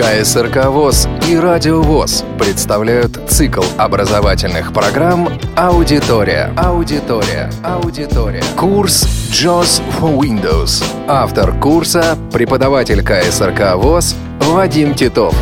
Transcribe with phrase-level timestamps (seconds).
[0.00, 6.54] КСРК ВОЗ и Радио ВОЗ представляют цикл образовательных программ «Аудитория».
[6.56, 7.50] Аудитория.
[7.62, 8.42] Аудитория.
[8.56, 10.82] Курс JOS for Windows.
[11.06, 15.34] Автор курса– преподаватель КСРК ВОЗ Вадим Титов.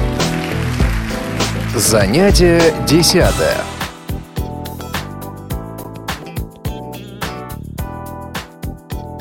[1.77, 3.59] Занятие десятое.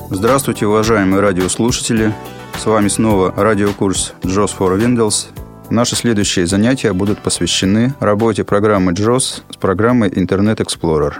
[0.09, 2.11] Здравствуйте, уважаемые радиослушатели!
[2.57, 5.27] С вами снова радиокурс JOS for Windows.
[5.69, 11.13] Наши следующие занятия будут посвящены работе программы JOS с программой Internet Explorer.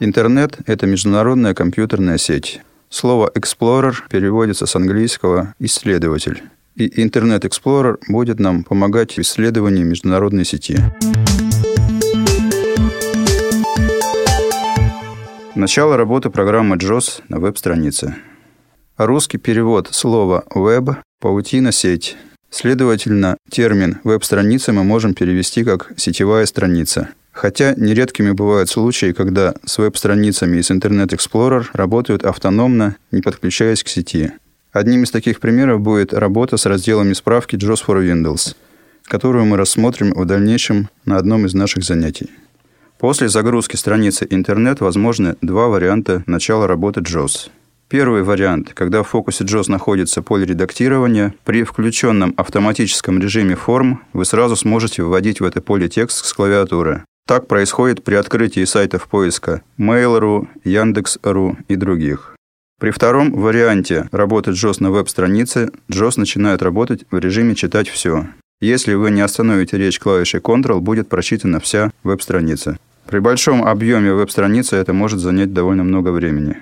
[0.00, 2.60] Интернет– это международная компьютерная сеть.
[2.90, 6.42] Слово Explorer переводится с английского «исследователь».
[6.74, 10.78] И Internet Explorer будет нам помогать в исследовании международной сети.
[15.54, 18.16] Начало работы программы JOS на веб-странице.
[18.96, 20.88] Русский перевод слова «веб»–
[21.20, 22.16] паутина сеть.
[22.48, 27.10] Следовательно, термин «веб-страница» мы можем перевести как «сетевая страница».
[27.30, 33.88] Хотя нередкими бывают случаи, когда с веб-страницами из Internet Explorer работают автономно, не подключаясь к
[33.88, 34.32] сети.
[34.72, 38.56] Одним из таких примеров будет работа с разделами справки JOS for Windows,
[39.04, 42.30] которую мы рассмотрим в дальнейшем на одном из наших занятий.
[42.98, 47.50] После загрузки страницы интернет возможны два варианта начала работы JOS–
[47.88, 54.24] Первый вариант, когда в фокусе JOS находится поле редактирования, при включенном автоматическом режиме форм вы
[54.24, 57.04] сразу сможете вводить в это поле текст с клавиатуры.
[57.28, 62.34] Так происходит при открытии сайтов поиска Mail.ru, Яндекс.ру и других.
[62.80, 68.26] При втором варианте работы JOS на веб-странице, JOS начинает работать в режиме «Читать все».
[68.60, 72.78] Если вы не остановите речь клавишей Ctrl, будет прочитана вся веб-страница.
[73.06, 76.56] При большом объеме веб-страницы это может занять довольно много времени.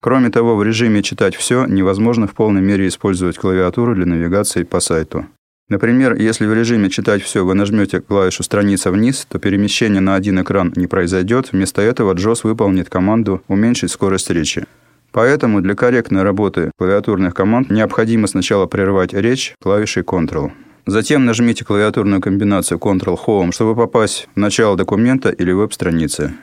[0.00, 4.78] Кроме того, в режиме «Читать все» невозможно в полной мере использовать клавиатуру для навигации по
[4.78, 5.26] сайту.
[5.68, 10.40] Например, если в режиме «Читать все» вы нажмете клавишу «Страница вниз», то перемещение на один
[10.40, 14.66] экран не произойдет, вместо этого JOS выполнит команду «Уменьшить скорость речи».
[15.10, 20.52] Поэтому для корректной работы клавиатурных команд необходимо сначала прервать речь клавишей Ctrl.
[20.86, 26.34] Затем нажмите клавиатурную комбинацию Ctrl-Home, чтобы попасть в начало документа или веб-страницы.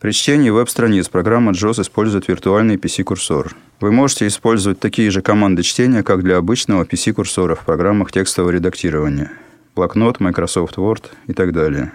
[0.00, 3.54] При чтении веб-страниц программа JOS использует виртуальный PC-курсор.
[3.80, 9.30] Вы можете использовать такие же команды чтения, как для обычного PC-курсора в программах текстового редактирования.
[9.76, 11.92] Блокнот, Microsoft Word и так далее.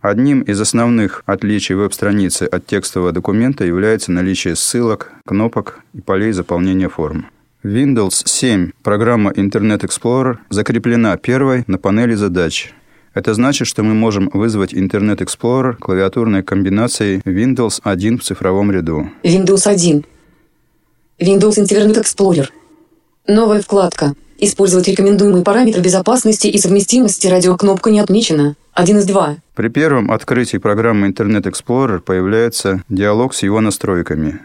[0.00, 6.88] Одним из основных отличий веб-страницы от текстового документа является наличие ссылок, кнопок и полей заполнения
[6.88, 7.26] форм.
[7.62, 12.74] Windows 7 программа Internet Explorer закреплена первой на панели задач–
[13.14, 19.10] это значит, что мы можем вызвать Internet Explorer клавиатурной комбинацией Windows 1 в цифровом ряду.
[19.22, 20.04] Windows 1.
[21.20, 22.48] Windows Internet Explorer.
[23.26, 24.14] Новая вкладка.
[24.38, 28.54] Использовать рекомендуемые параметры безопасности и совместимости радиокнопка не отмечена.
[28.72, 29.36] Один из два.
[29.56, 34.40] При первом открытии программы Internet Explorer появляется диалог с его настройками.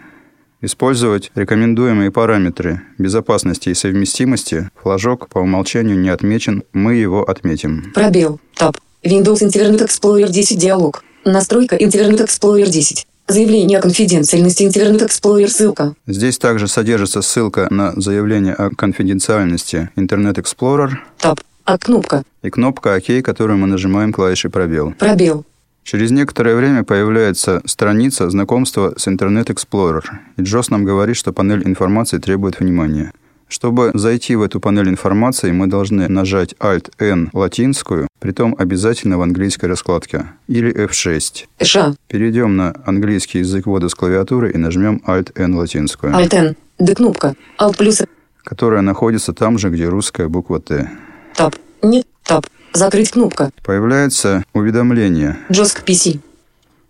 [0.64, 4.70] Использовать рекомендуемые параметры безопасности и совместимости.
[4.82, 7.92] Флажок по умолчанию не отмечен, мы его отметим.
[7.94, 8.40] Пробел.
[8.56, 8.78] Таб.
[9.04, 11.04] Windows Internet Explorer 10 диалог.
[11.26, 13.06] Настройка Internet Explorer 10.
[13.28, 15.96] Заявление о конфиденциальности Internet Explorer ссылка.
[16.08, 20.92] Здесь также содержится ссылка на заявление о конфиденциальности Internet Explorer.
[21.20, 21.42] Таб.
[21.66, 22.24] А кнопка.
[22.42, 24.94] И кнопка ОК, которую мы нажимаем клавишей пробел.
[24.98, 25.44] Пробел.
[25.84, 30.04] Через некоторое время появляется страница знакомства с Internet Explorer,
[30.38, 33.12] и Джос нам говорит, что панель информации требует внимания.
[33.50, 39.66] Чтобы зайти в эту панель информации, мы должны нажать Alt-N латинскую, притом обязательно в английской
[39.66, 41.46] раскладке, или F6.
[41.62, 41.94] Ша.
[42.08, 46.14] Перейдем на английский язык ввода с клавиатуры и нажмем Alt-N латинскую.
[46.14, 46.56] Alt-N.
[46.80, 47.36] Д кнопка.
[47.60, 48.02] Alt плюс.
[48.44, 50.90] Которая находится там же, где русская буква Т.
[51.36, 51.56] Таб.
[51.84, 52.08] Нет.
[52.24, 52.48] Таб.
[52.74, 53.52] Закрыть кнопка.
[53.64, 55.38] Появляется уведомление.
[55.50, 56.20] JOSC PC.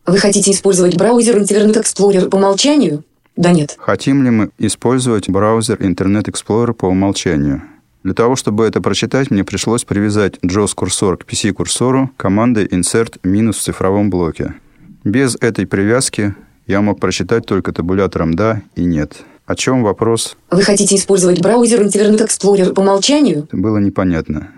[0.05, 3.03] Вы хотите использовать браузер Internet Explorer по умолчанию?
[3.35, 3.75] Да нет.
[3.79, 7.63] Хотим ли мы использовать браузер Internet Explorer по умолчанию?
[8.03, 13.61] Для того, чтобы это прочитать, мне пришлось привязать JOS-курсор к PC-курсору командой insert минус в
[13.61, 14.55] цифровом блоке.
[15.03, 16.35] Без этой привязки
[16.67, 19.23] я мог прочитать только табулятором «да» и «нет».
[19.45, 20.37] О чем вопрос?
[20.51, 23.43] Вы хотите использовать браузер Internet Explorer по умолчанию?
[23.43, 24.49] Это было непонятно.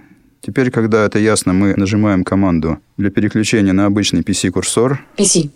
[0.46, 5.00] Теперь, когда это ясно, мы нажимаем команду для переключения на обычный PC-курсор.
[5.18, 5.50] PC.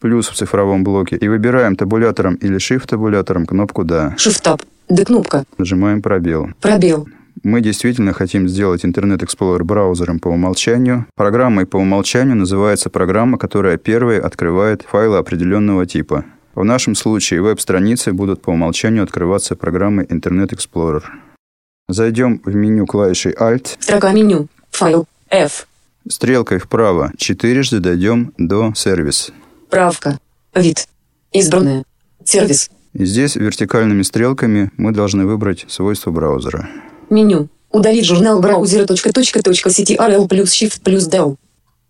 [0.00, 1.16] Плюс в цифровом блоке.
[1.16, 4.14] И выбираем табулятором или Shift-табулятором кнопку «Да».
[4.18, 4.60] Shift-таб.
[4.90, 5.44] D-кнопка.
[5.56, 6.50] Нажимаем пробел.
[6.60, 7.08] Пробел.
[7.42, 11.06] Мы действительно хотим сделать Internet Explorer браузером по умолчанию.
[11.14, 16.26] Программой по умолчанию называется программа, которая первой открывает файлы определенного типа.
[16.54, 21.02] В нашем случае веб-страницы будут по умолчанию открываться программой Internet Explorer.
[21.88, 23.76] Зайдем в меню клавишей Alt.
[23.78, 24.48] Строка меню.
[24.70, 25.06] Файл.
[25.28, 25.66] F.
[26.08, 29.32] Стрелкой вправо четырежды дойдем до сервис.
[29.68, 30.18] Правка.
[30.54, 30.88] Вид.
[31.32, 31.84] Избранное.
[32.24, 32.70] Сервис.
[32.94, 36.70] И здесь вертикальными стрелками мы должны выбрать свойства браузера.
[37.10, 37.48] Меню.
[37.70, 41.36] Удалить журнал браузера точка точка точка CTRL плюс Shift плюс Del.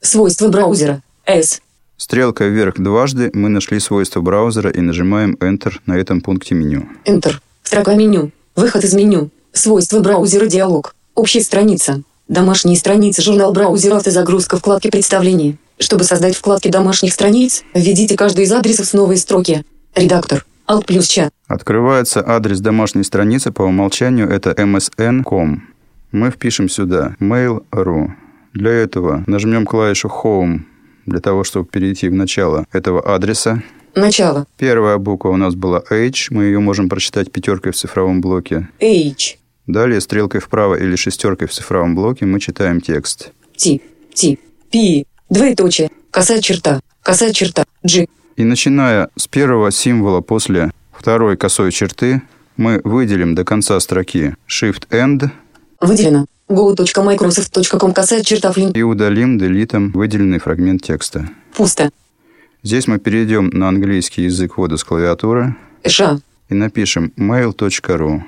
[0.00, 1.02] Свойства браузера.
[1.24, 1.62] S.
[1.96, 6.88] Стрелкой вверх дважды мы нашли свойства браузера и нажимаем Enter на этом пункте меню.
[7.04, 7.34] Enter.
[7.62, 8.32] Строка меню.
[8.56, 9.30] Выход из меню.
[9.54, 10.96] Свойства браузера диалог.
[11.14, 12.02] Общая страница.
[12.26, 15.56] Домашние страницы журнал браузера автозагрузка вкладки представления.
[15.78, 19.64] Чтобы создать вкладки домашних страниц, введите каждый из адресов с новой строки.
[19.94, 20.44] Редактор.
[20.66, 21.32] Alt плюс чат.
[21.46, 25.62] Открывается адрес домашней страницы по умолчанию это msn.com.
[26.10, 28.08] Мы впишем сюда mail.ru.
[28.54, 30.62] Для этого нажмем клавишу Home
[31.06, 33.62] для того, чтобы перейти в начало этого адреса.
[33.94, 34.46] Начало.
[34.58, 38.68] Первая буква у нас была H, мы ее можем прочитать пятеркой в цифровом блоке.
[38.80, 39.38] H.
[39.66, 43.32] Далее стрелкой вправо или шестеркой в цифровом блоке мы читаем текст.
[43.56, 43.80] T.
[44.14, 44.38] T.
[44.70, 45.04] P.
[45.30, 45.90] Двоеточие.
[46.10, 46.80] Косая черта.
[47.02, 47.64] Косая черта.
[47.82, 48.06] G.
[48.36, 52.22] И начиная с первого символа после второй косой черты,
[52.56, 55.30] мы выделим до конца строки Shift-End
[55.80, 56.26] Выделено.
[56.48, 58.70] go.microsoft.com косая черта флин.
[58.70, 61.28] и удалим делитом выделенный фрагмент текста.
[61.56, 61.90] Пусто.
[62.62, 65.56] Здесь мы перейдем на английский язык ввода с клавиатуры
[65.86, 66.18] Ш.
[66.48, 68.22] и напишем mail.ru.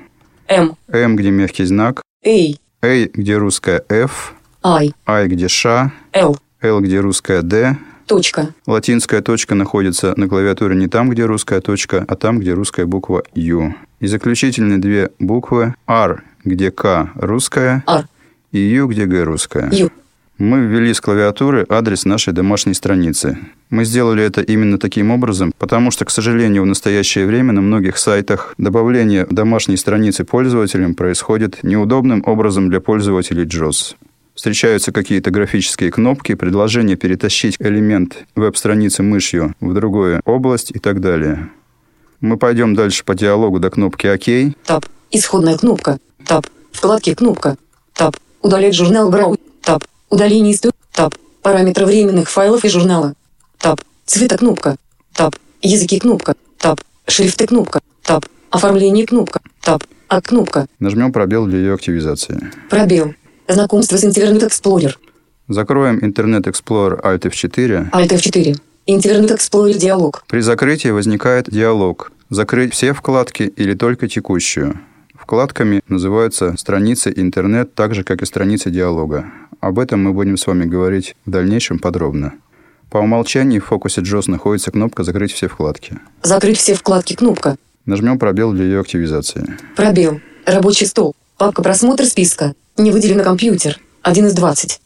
[0.48, 0.76] М.
[0.88, 2.54] M, где мягкий знак, A.
[2.82, 4.93] A, где русская F, I.
[5.06, 6.37] I, где Ш, L.
[6.60, 7.76] L, где русская D.
[8.06, 8.54] Точка.
[8.66, 13.25] Латинская точка находится на клавиатуре не там, где русская точка, а там, где русская буква
[13.34, 13.75] U.
[13.98, 18.06] И заключительные две буквы R, где К русская, R.
[18.52, 19.69] и U, где Г русская.
[19.72, 19.90] U.
[20.38, 23.38] Мы ввели с клавиатуры адрес нашей домашней страницы.
[23.71, 27.97] Мы сделали это именно таким образом, потому что, к сожалению, в настоящее время на многих
[27.97, 33.94] сайтах добавление домашней страницы пользователям происходит неудобным образом для пользователей JOS.
[34.35, 41.49] Встречаются какие-то графические кнопки, предложение перетащить элемент веб-страницы мышью в другую область и так далее.
[42.21, 44.55] Мы пойдем дальше по диалогу до кнопки «Ок».
[44.67, 44.85] Таб.
[45.11, 45.99] Исходная кнопка.
[46.27, 46.47] Таб.
[46.73, 47.56] Вкладки кнопка.
[47.94, 48.17] Таб.
[48.43, 49.38] Удалять журнал Брау.
[49.62, 49.83] Таб.
[50.11, 50.75] Удаление истории.
[50.93, 51.14] Таб.
[51.43, 53.14] Параметры временных файлов и журнала.
[53.58, 53.81] Таб.
[54.05, 54.76] Цвета кнопка.
[55.12, 55.37] Таб.
[55.62, 56.35] Языки кнопка.
[56.58, 56.81] Таб.
[57.08, 57.81] Шрифты кнопка.
[58.03, 58.25] Таб.
[58.50, 59.41] Оформление кнопка.
[59.61, 59.82] Таб.
[60.08, 60.67] А кнопка.
[60.79, 62.50] Нажмем пробел для ее активизации.
[62.70, 63.14] Пробел.
[63.49, 64.94] Знакомство с Internet Explorer.
[65.49, 67.91] Закроем Internet Explorer Alt F4.
[67.91, 68.56] Alt F4.
[68.87, 70.25] Internet Explorer диалог.
[70.29, 72.12] При закрытии возникает диалог.
[72.31, 74.81] Закрыть все вкладки или только текущую.
[75.26, 79.25] Вкладками называются страницы интернет, так же, как и страницы диалога.
[79.58, 82.34] Об этом мы будем с вами говорить в дальнейшем подробно.
[82.90, 85.99] По умолчанию в фокусе JOS находится кнопка «Закрыть все вкладки».
[86.23, 87.56] Закрыть все вкладки кнопка.
[87.87, 89.56] Нажмем пробел для ее активизации.
[89.75, 90.20] Пробел.
[90.44, 91.17] Рабочий стол.
[91.38, 92.55] Папка просмотр списка.
[92.76, 93.81] Не выделено компьютер.
[94.02, 94.81] 1 из 20.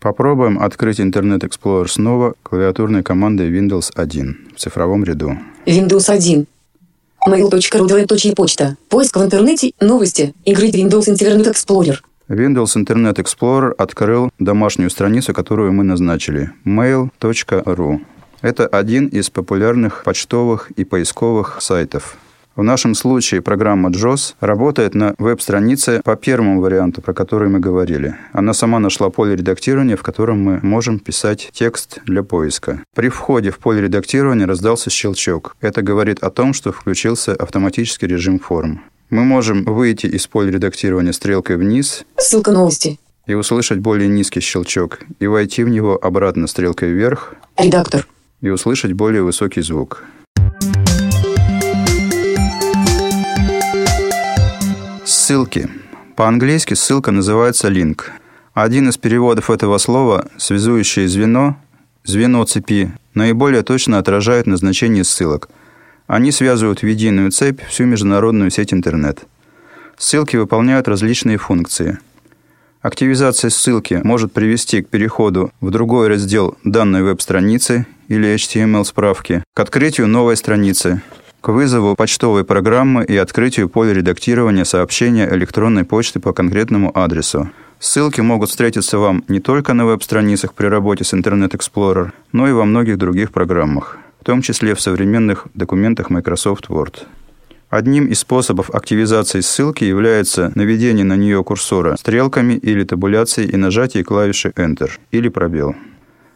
[0.00, 5.38] Попробуем открыть Internet Explorer снова клавиатурной командой Windows 1 в цифровом ряду.
[5.64, 6.46] Windows 1.
[7.26, 8.76] Mail.ru двоеточие почта.
[8.88, 9.72] Поиск в интернете.
[9.80, 10.32] Новости.
[10.44, 11.96] Игры Windows Internet Explorer.
[12.28, 18.00] Windows Internet Explorer открыл домашнюю страницу, которую мы назначили– mail.ru.
[18.42, 22.16] Это один из популярных почтовых и поисковых сайтов.
[22.56, 28.16] В нашем случае программа JOS работает на веб-странице по первому варианту, про который мы говорили.
[28.32, 32.82] Она сама нашла поле редактирования, в котором мы можем писать текст для поиска.
[32.94, 35.54] При входе в поле редактирования раздался щелчок.
[35.60, 38.82] Это говорит о том, что включился автоматический режим форм.
[39.10, 42.98] Мы можем выйти из поля редактирования стрелкой вниз Ссылка новости.
[43.26, 48.06] и услышать более низкий щелчок, и войти в него обратно стрелкой вверх Редактор.
[48.40, 50.04] и услышать более высокий звук.
[55.26, 55.68] Ссылки.
[56.14, 58.02] По-английски ссылка называется link.
[58.54, 61.56] Один из переводов этого слова «связующее звено»,
[62.04, 65.48] «звено цепи» наиболее точно отражает назначение ссылок.
[66.06, 69.24] Они связывают в единую цепь всю международную сеть интернет.
[69.98, 71.98] Ссылки выполняют различные функции.
[72.80, 80.06] Активизация ссылки может привести к переходу в другой раздел данной веб-страницы или HTML-справки, к открытию
[80.06, 81.02] новой страницы,
[81.46, 87.48] к вызову почтовой программы и открытию поля редактирования сообщения электронной почты по конкретному адресу.
[87.78, 92.52] Ссылки могут встретиться вам не только на веб-страницах при работе с Internet Explorer, но и
[92.52, 97.04] во многих других программах, в том числе в современных документах Microsoft Word.
[97.70, 104.02] Одним из способов активизации ссылки является наведение на нее курсора стрелками или табуляцией и нажатие
[104.02, 105.76] клавиши Enter или пробел.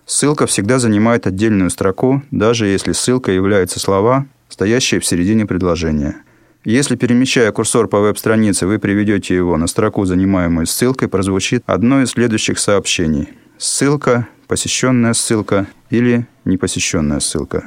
[0.06, 6.16] Ссылка всегда занимает отдельную строку, даже если ссылка является слова, стоящие в середине предложения.
[6.64, 12.10] Если, перемещая курсор по веб-странице, вы приведете его на строку, занимаемую ссылкой, прозвучит одно из
[12.10, 13.30] следующих сообщений.
[13.56, 17.64] Ссылка, посещенная ссылка или непосещенная ссылка.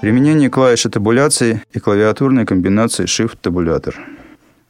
[0.00, 3.96] Применение клавиши табуляции и клавиатурной комбинации Shift-табулятор.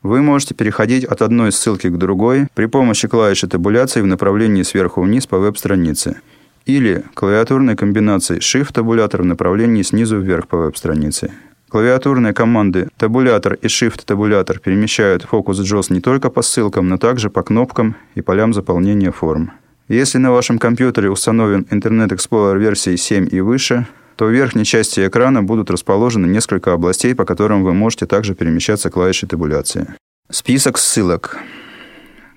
[0.03, 5.03] Вы можете переходить от одной ссылки к другой при помощи клавиши табуляции в направлении сверху
[5.03, 6.23] вниз по веб-странице
[6.67, 11.33] или клавиатурной комбинации Shift-табулятор в направлении снизу вверх по веб-странице.
[11.69, 17.43] Клавиатурные команды табулятор и Shift-табулятор перемещают фокус JOS не только по ссылкам, но также по
[17.43, 19.53] кнопкам и полям заполнения форм.
[19.89, 25.07] Если на вашем компьютере установлен Internet Explorer версии 7 и выше, то в верхней части
[25.07, 29.87] экрана будут расположены несколько областей, по которым вы можете также перемещаться клавишей табуляции.
[30.31, 31.39] Список ссылок.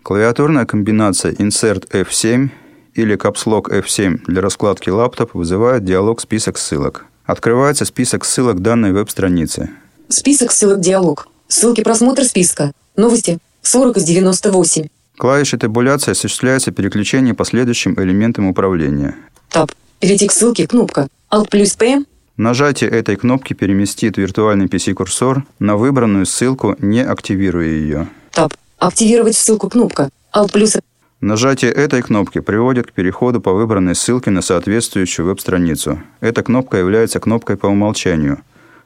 [0.04, 2.50] Клавиатурная комбинация Insert F7
[3.00, 7.06] или Lock F7 для раскладки лаптоп вызывает диалог «Список ссылок».
[7.26, 9.70] Открывается список ссылок данной веб-страницы.
[10.10, 11.28] Список ссылок диалог.
[11.48, 12.72] Ссылки просмотр списка.
[12.96, 13.38] Новости.
[13.62, 14.88] 40 из 98.
[15.18, 19.16] Клавишей табуляции осуществляется переключение по следующим элементам управления.
[19.50, 19.72] Таб.
[20.00, 20.68] Перейти к ссылке.
[20.68, 21.08] Кнопка.
[21.32, 22.04] Alt плюс P.
[22.38, 28.08] Нажатие этой кнопки переместит виртуальный PC-курсор на выбранную ссылку, не активируя ее.
[28.32, 28.54] Таб.
[28.80, 29.70] Активировать ссылку.
[29.70, 30.10] Кнопка.
[30.34, 30.76] Alt плюс
[31.22, 36.02] Нажатие этой кнопки приводит к переходу по выбранной ссылке на соответствующую веб-страницу.
[36.22, 38.40] Эта кнопка является кнопкой по умолчанию.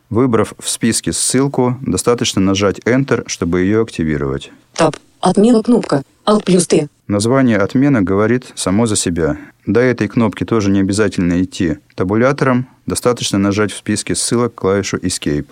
[0.09, 4.51] Выбрав в списке ссылку, достаточно нажать Enter, чтобы ее активировать.
[4.75, 4.95] Таб.
[5.19, 6.01] Отмена кнопка.
[6.25, 6.87] Alt плюс Т.
[7.07, 9.37] Название отмена говорит само за себя.
[9.67, 15.47] До этой кнопки тоже не обязательно идти табулятором, достаточно нажать в списке ссылок клавишу Escape.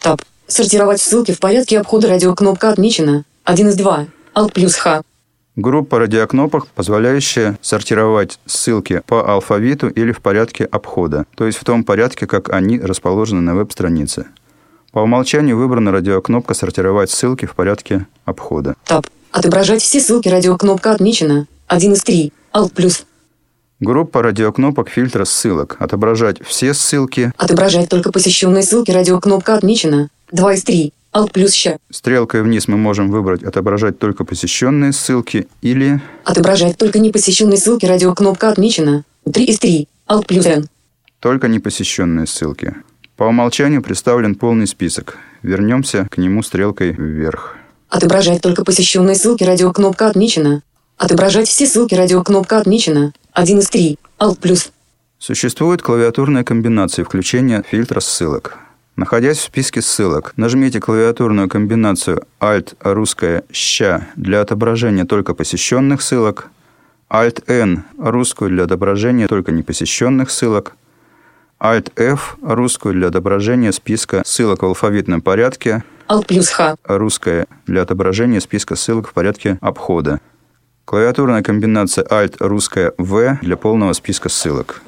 [0.00, 0.22] Таб.
[0.46, 3.24] Сортировать ссылки в порядке обхода радиокнопка отмечена.
[3.44, 4.06] 1 из 2.
[4.34, 5.02] Alt плюс Х.
[5.56, 11.84] Группа радиокнопок, позволяющая сортировать ссылки по алфавиту или в порядке обхода, то есть в том
[11.84, 14.28] порядке, как они расположены на веб-странице.
[14.92, 18.76] По умолчанию выбрана радиокнопка «Сортировать ссылки в порядке обхода».
[18.86, 19.06] Таб.
[19.30, 21.46] Отображать все ссылки радиокнопка отмечена.
[21.66, 22.32] 1 из 3.
[22.54, 23.04] Alt плюс.
[23.78, 25.76] Группа радиокнопок фильтра ссылок.
[25.80, 27.30] Отображать все ссылки.
[27.36, 30.08] Отображать только посещенные ссылки радиокнопка отмечена.
[30.30, 30.92] 2 из 3.
[31.12, 31.78] Alt плюс Щ.
[31.90, 38.48] Стрелкой вниз мы можем выбрать «Отображать только посещенные ссылки» или Отображать только непосещенные ссылки радиокнопка
[38.48, 39.04] отмечена.
[39.30, 39.88] 3 из 3.
[40.08, 40.68] Alt плюс N.
[41.20, 42.74] «Только непосещенные ссылки».
[43.16, 45.18] По умолчанию представлен полный список.
[45.42, 47.56] Вернемся к нему стрелкой вверх.
[47.90, 50.62] Отображать только посещенные ссылки радиокнопка отмечена.
[50.96, 53.12] Отображать все ссылки радиокнопка отмечена.
[53.34, 53.98] 1 из 3.
[54.18, 54.72] Alt плюс.
[55.18, 58.58] Существует клавиатурная комбинация включения фильтра ссылок.
[58.96, 66.48] Находясь в списке ссылок, нажмите клавиатурную комбинацию Alt русская «ща» для отображения только посещенных ссылок,
[67.08, 70.74] Alt-N русскую для отображения только непосещенных ссылок,
[71.58, 76.76] Alt-F русскую для отображения списка ссылок в алфавитном порядке, Alt плюс Х.
[76.84, 80.20] русская для отображения списка ссылок в порядке обхода.
[80.84, 84.82] Клавиатурная комбинация Alt русская V для полного списка ссылок.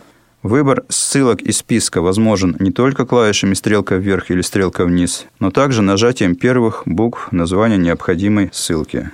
[0.44, 5.80] Выбор ссылок из списка возможен не только клавишами стрелка вверх или стрелка вниз, но также
[5.80, 9.10] нажатием первых букв названия необходимой ссылки.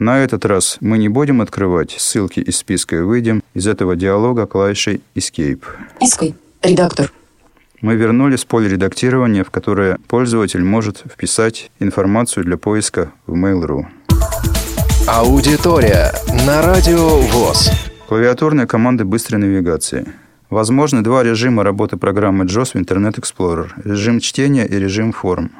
[0.00, 4.46] На этот раз мы не будем открывать ссылки из списка и выйдем из этого диалога
[4.46, 5.62] клавишей Escape.
[6.00, 6.34] Иской.
[6.62, 7.12] Редактор.
[7.80, 13.86] Мы вернулись в поле редактирования, в которое пользователь может вписать информацию для поиска в Mail.ru.
[15.06, 16.12] Аудитория
[16.44, 17.70] на Радио ВОЗ.
[18.08, 20.12] Клавиатурные команды быстрой навигации.
[20.50, 25.50] Возможны два режима работы программы JOS в Internet Explorer– режим чтения и режим форм.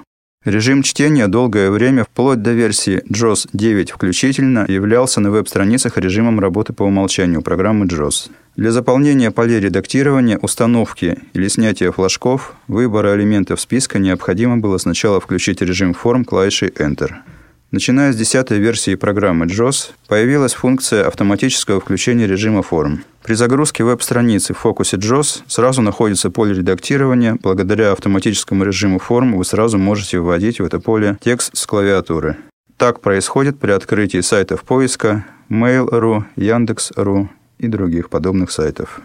[0.45, 6.73] Режим чтения долгое время, вплоть до версии JOS 9 включительно, являлся на веб-страницах режимом работы
[6.73, 8.31] по умолчанию программы JOS.
[8.55, 15.63] Для заполнения полей редактирования, установки или снятия флажков, выбора элементов списка необходимо было сначала включить
[15.63, 17.11] режим форм клавишей Enter–
[17.73, 23.03] Начиная с 10 версии программы JOS, появилась функция автоматического включения режима форм.
[23.25, 27.37] При загрузке веб-страницы в фокусе JOS сразу находится поле редактирования.
[27.43, 32.37] Благодаря автоматическому режиму форм вы сразу можете вводить в это поле текст с клавиатуры.
[32.77, 39.01] Так происходит при открытии сайтов поиска Mail.ru, Яндекс.ру и других подобных сайтов.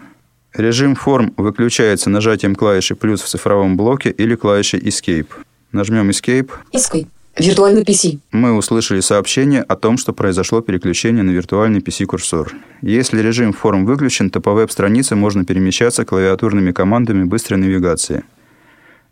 [0.54, 5.26] Режим форм выключается нажатием клавиши «плюс» в цифровом блоке или клавишей «Escape».
[5.72, 6.50] Нажмем «Escape».
[6.70, 7.08] Иской.
[7.38, 8.18] Виртуальный PC.
[8.30, 12.52] Мы услышали сообщение о том, что произошло переключение на виртуальный PC-курсор.
[12.82, 18.24] Если режим форм выключен, то по веб-странице можно перемещаться клавиатурными командами быстрой навигации.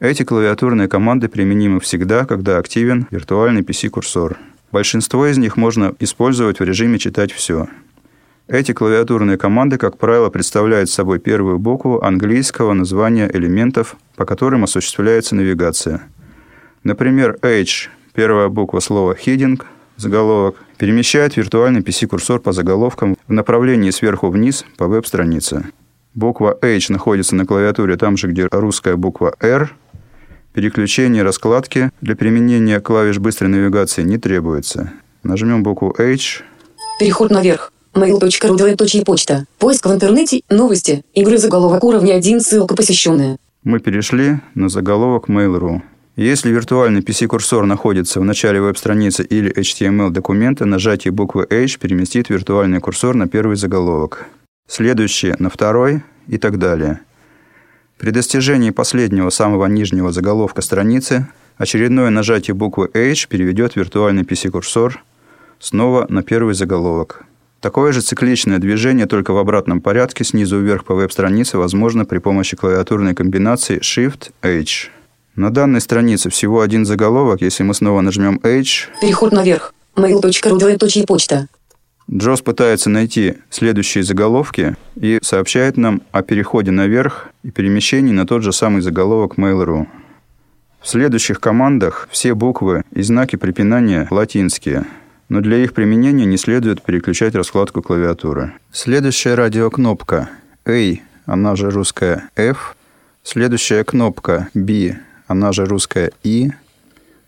[0.00, 4.36] Эти клавиатурные команды применимы всегда, когда активен виртуальный PC-курсор.
[4.70, 7.68] Большинство из них можно использовать в режиме «Читать все».
[8.48, 15.34] Эти клавиатурные команды, как правило, представляют собой первую букву английского названия элементов, по которым осуществляется
[15.36, 16.02] навигация.
[16.84, 19.60] Например, H– первая буква слова «heading»,
[19.96, 25.66] заголовок, перемещает виртуальный PC-курсор по заголовкам в направлении сверху вниз по веб-странице.
[26.14, 29.72] Буква H находится на клавиатуре там же, где русская буква R.
[30.52, 34.92] Переключение раскладки для применения клавиш быстрой навигации не требуется.
[35.22, 36.42] Нажмем букву H.
[36.98, 37.72] Переход наверх.
[37.94, 39.46] Mail.ru, почта.
[39.58, 43.36] Поиск в интернете, новости, игры заголовок уровня 1, ссылка посещенная.
[43.64, 45.82] Мы перешли на заголовок Mail.ru.
[46.16, 53.14] Если виртуальный PC-курсор находится в начале веб-страницы или HTML-документа, нажатие буквы H переместит виртуальный курсор
[53.14, 54.26] на первый заголовок,
[54.66, 57.00] следующий на второй и так далее.
[57.96, 65.04] При достижении последнего самого нижнего заголовка страницы очередное нажатие буквы H переведет виртуальный PC-курсор
[65.60, 67.24] снова на первый заголовок.
[67.60, 72.56] Такое же цикличное движение, только в обратном порядке, снизу вверх по веб-странице, возможно при помощи
[72.56, 74.88] клавиатурной комбинации Shift-H.
[75.40, 78.90] На данной странице всего один заголовок, если мы снова нажмем H.
[79.00, 79.73] Переход наверх.
[79.97, 81.49] Mail.ru, двоеточие почта.
[82.12, 88.42] Джос пытается найти следующие заголовки и сообщает нам о переходе наверх и перемещении на тот
[88.42, 89.87] же самый заголовок Mail.ru.
[90.82, 94.85] В следующих командах все буквы и знаки препинания латинские–
[95.30, 98.52] но для их применения не следует переключать раскладку клавиатуры.
[98.73, 100.28] Следующая радиокнопка
[100.66, 100.94] A,
[101.25, 102.76] она же русская F.
[103.23, 104.99] Следующая кнопка B,
[105.30, 106.50] она же русская I.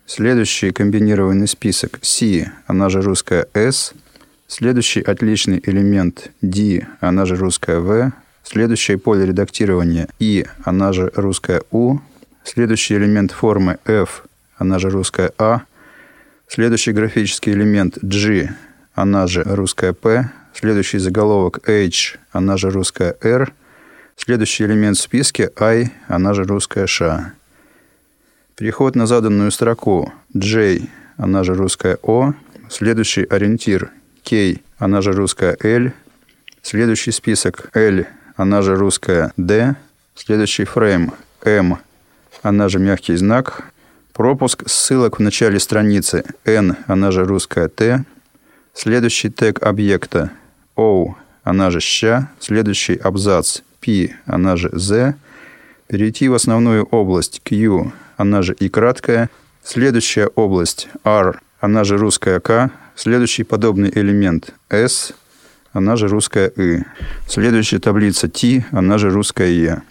[0.05, 3.93] Следующий комбинированный список C, она же русская S.
[4.45, 8.11] Следующий отличный элемент D, она же русская V.
[8.43, 12.01] Следующее поле редактирования I, она же русская U.
[12.43, 14.25] Следующий элемент формы F,
[14.57, 15.61] она же русская A.
[16.49, 18.49] Следующий графический элемент G,
[18.95, 20.29] она же русская P.
[20.53, 23.53] Следующий заголовок H, она же русская R.
[24.17, 27.31] Следующий элемент в списке I, она же русская Ш.
[28.55, 30.81] Переход на заданную строку J,
[31.17, 32.35] она же русская O.
[32.69, 33.89] Следующий ориентир
[34.23, 35.91] K, она же русская L.
[36.61, 39.75] Следующий список L, она же русская D.
[40.13, 41.13] Следующий фрейм
[41.43, 41.79] M,
[42.43, 43.65] она же мягкий знак.
[44.13, 48.05] Пропуск ссылок в начале страницы N, она же русская Т.
[48.75, 50.31] Следующий тег объекта
[50.75, 52.29] O, она же ща.
[52.39, 55.15] Следующий абзац P, она же Z.
[55.87, 59.29] Перейти в основную область Q, она же и краткая.
[59.63, 62.71] Следующая область R, она же русская К.
[62.95, 65.13] Следующий подобный элемент S,
[65.71, 66.83] она же русская И.
[67.27, 69.81] Следующая таблица T, она же русская Е.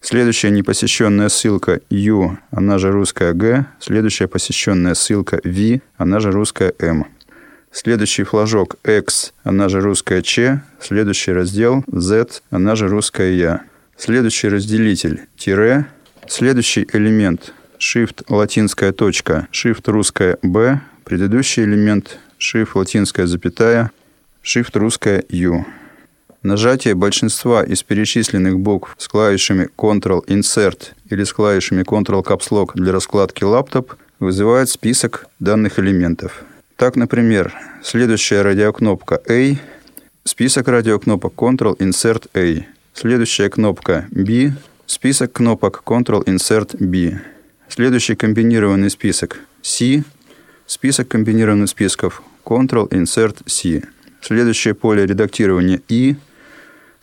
[0.00, 3.64] Следующая непосещенная ссылка U, она же русская Г.
[3.80, 7.06] Следующая посещенная ссылка V, она же русская М.
[7.72, 10.60] Следующий флажок X, она же русская Ч.
[10.78, 13.62] Следующий раздел Z, она же русская Я.
[13.96, 15.86] Следующий разделитель тире.
[16.26, 20.80] Следующий элемент Shift латинская точка, Shift русская B.
[21.04, 23.90] Предыдущий элемент Shift латинская запятая,
[24.42, 25.66] Shift русская U.
[26.42, 33.44] Нажатие большинства из перечисленных букв с клавишами Ctrl-Insert или с клавишами Ctrl-Caps Lock для раскладки
[33.44, 36.44] лаптоп вызывает список данных элементов.
[36.76, 39.56] Так, например, следующая радиокнопка A,
[40.24, 42.66] список радиокнопок Ctrl-Insert A.
[42.94, 44.52] Следующая кнопка B,
[44.86, 47.20] список кнопок Ctrl-Insert B.
[47.68, 50.04] Следующий комбинированный список C,
[50.66, 53.82] список комбинированных списков Ctrl-Insert C.
[54.20, 56.16] Следующее поле редактирования I–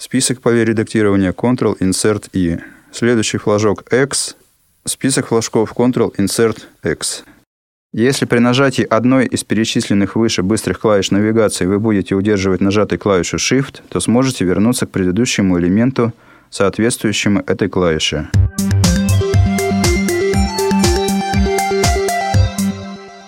[0.02, 2.60] Список полей редактирования Ctrl-Insert-I.
[2.92, 4.36] Следующий флажок X.
[4.84, 7.24] Список флажков Ctrl-Insert-X.
[7.94, 13.38] Если при нажатии одной из перечисленных выше быстрых клавиш навигации вы будете удерживать нажатой клавишу
[13.38, 16.14] Shift, то сможете вернуться к предыдущему элементу,
[16.52, 18.30] соответствующему этой клавише.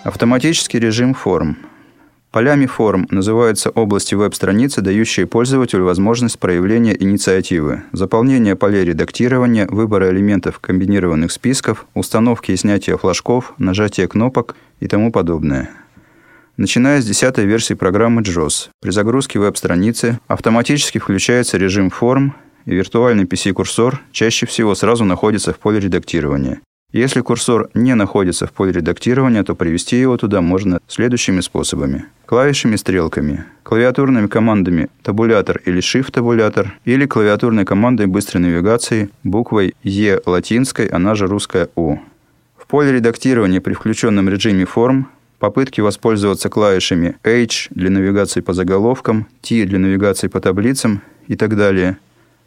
[0.03, 1.57] Автоматический режим форм–
[2.33, 10.57] Полями форм называются области веб-страницы, дающие пользователю возможность проявления инициативы, заполнения полей редактирования, выбора элементов
[10.59, 15.69] комбинированных списков, установки и снятия флажков, нажатия кнопок и тому подобное.
[16.57, 22.33] Начиная с 10 версии программы JOS, при загрузке веб-страницы автоматически включается режим форм,
[22.65, 26.61] и виртуальный PC-курсор чаще всего сразу находится в поле редактирования.
[26.91, 32.05] Если курсор не находится в поле редактирования, то привести его туда можно следующими способами.
[32.27, 40.85] Клавишами стрелками, клавиатурными командами табулятор или shift-табулятор или клавиатурной командой быстрой навигации буквой E латинской,
[40.85, 41.97] она же русская У.
[42.55, 45.09] В поле редактирования при включенном режиме форм
[45.43, 51.57] Попытки воспользоваться клавишами H для навигации по заголовкам, T для навигации по таблицам и так
[51.57, 51.97] далее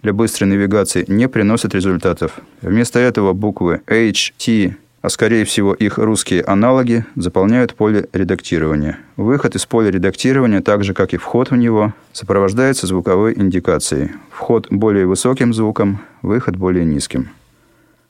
[0.06, 2.38] для быстрой навигации не приносят результатов.
[2.62, 9.00] Вместо этого буквы H, T, а скорее всего их русские аналоги, заполняют поле редактирования.
[9.16, 14.12] Выход из поля редактирования, так же как и вход в него, сопровождается звуковой индикацией.
[14.30, 17.30] Вход более высоким звуком, выход более низким.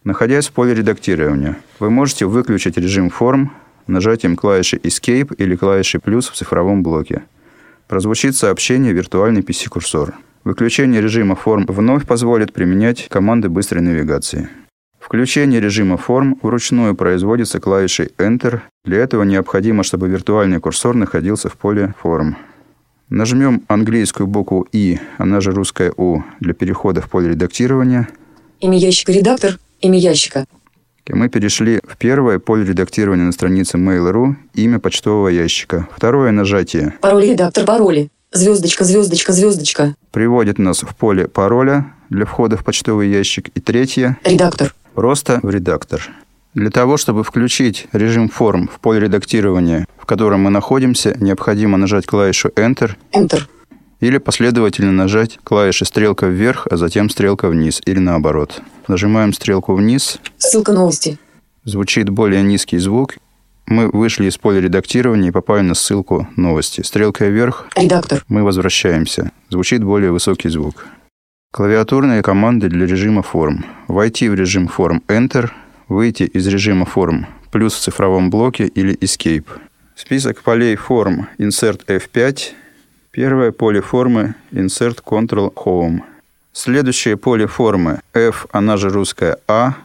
[0.05, 3.53] Находясь в поле редактирования, вы можете выключить режим форм
[3.87, 7.23] нажатием клавиши Escape или клавиши плюс в цифровом блоке.
[7.89, 10.13] Прозвучит сообщение «Виртуальный PC-курсор».
[10.47, 14.49] Выключение режима форм вновь позволит применять команды быстрой навигации.
[15.01, 18.61] Включение режима форм вручную производится клавишей Enter.
[18.85, 22.37] Для этого необходимо, чтобы виртуальный курсор находился в поле форм.
[23.09, 28.07] Нажмем английскую букву «И», она же русская «У» для перехода в поле редактирования.
[28.61, 29.59] Имя ящика редактор.
[29.81, 30.45] Имя ящика.
[31.07, 35.89] И мы перешли в первое поле редактирования на странице Mail.ru имя почтового ящика.
[35.97, 36.95] Второе нажатие.
[37.01, 38.11] Пароль редактор пароли.
[38.33, 39.95] Звездочка, звездочка, звездочка.
[40.11, 43.49] Приводит нас в поле пароля для входа в почтовый ящик.
[43.55, 44.19] И третье.
[44.25, 44.75] Редактор.
[44.95, 46.03] Просто в редактор.
[46.55, 52.07] Для того, чтобы включить режим форм в поле редактирования, в котором мы находимся, необходимо нажать
[52.07, 52.93] клавишу Enter.
[53.13, 53.43] Enter.
[54.01, 58.61] Или последовательно нажать клавиши стрелка вверх, а затем стрелка вниз, или наоборот.
[58.89, 60.19] Нажимаем стрелку вниз.
[60.39, 61.19] Ссылка новости.
[61.65, 63.15] Звучит более низкий звук.
[63.67, 66.83] Мы вышли из поля редактирования и попали на ссылку новости.
[66.83, 67.67] Стрелкой вверх.
[67.77, 68.25] Редактор.
[68.29, 69.33] Мы возвращаемся.
[69.51, 70.87] Звучит более высокий звук.
[71.53, 73.65] Клавиатурные команды для режима форм.
[73.89, 75.51] Войти в режим форм Enter,
[75.89, 79.47] выйти из режима форм плюс в цифровом блоке или Escape.
[79.95, 82.53] Список полей форм Insert F5
[83.17, 86.03] Первое поле формы Insert Control Home.
[86.53, 89.77] Следующее поле формы F, она же русская А.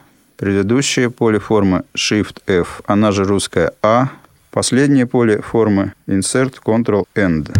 [0.42, 4.08] Предыдущее поле формы Shift F, она же русская А.
[4.50, 7.56] Последнее поле формы Insert Control End.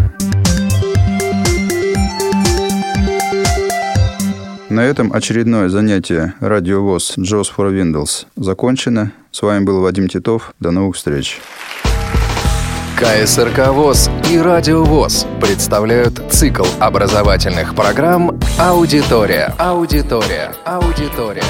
[4.69, 9.13] На этом очередное занятие радиовоз JOS for Windows закончено.
[9.31, 10.53] С вами был Вадим Титов.
[10.59, 11.41] До новых встреч.
[12.97, 19.55] КСРК ВОЗ и Радио ВОЗ представляют цикл образовательных программ «Аудитория».
[19.57, 20.53] Аудитория.
[20.65, 21.45] Аудитория.